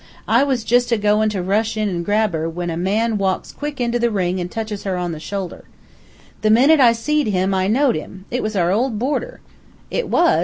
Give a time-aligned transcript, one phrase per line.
[0.27, 3.79] I was jus' agoin' to rush in an' grab her when a man walks quick
[3.79, 5.65] into the ring and touches her on the shoulder.
[6.41, 8.25] The minute I seed him I knowed him.
[8.31, 9.41] It was our old boarder!"
[9.91, 10.39] "It was?"